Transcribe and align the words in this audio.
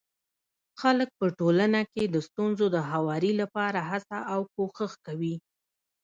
خلک 0.81 1.09
په 1.19 1.25
ټولنه 1.39 1.81
کي 1.93 2.03
د 2.07 2.15
ستونزو 2.27 2.65
د 2.75 2.77
هواري 2.91 3.31
لپاره 3.41 3.79
هڅه 3.89 4.17
او 4.33 4.39
کوښښ 4.55 4.93
کوي. 5.05 5.35